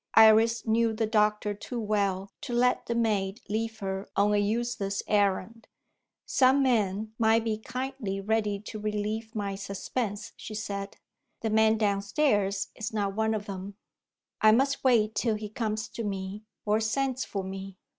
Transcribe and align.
Iris 0.15 0.65
knew 0.65 0.93
the 0.93 1.05
doctor 1.05 1.53
too 1.53 1.79
well 1.79 2.31
to 2.41 2.53
let 2.53 2.87
the 2.87 2.95
maid 2.95 3.39
leave 3.47 3.77
her 3.81 4.09
on 4.15 4.33
a 4.33 4.37
useless 4.37 5.03
errand. 5.07 5.67
"Some 6.25 6.63
men 6.63 7.13
might 7.19 7.43
be 7.43 7.59
kindly 7.59 8.19
ready 8.19 8.59
to 8.61 8.79
relieve 8.79 9.35
my 9.35 9.53
suspense," 9.53 10.33
she 10.35 10.55
said; 10.55 10.97
"the 11.41 11.51
man 11.51 11.77
downstairs 11.77 12.69
is 12.75 12.91
not 12.91 13.15
one 13.15 13.35
of 13.35 13.45
them. 13.45 13.75
I 14.41 14.51
must 14.53 14.83
wait 14.83 15.13
till 15.13 15.35
he 15.35 15.49
comes 15.49 15.87
to 15.89 16.03
me, 16.03 16.45
or 16.65 16.79
sends 16.79 17.23
for 17.23 17.43
me. 17.43 17.77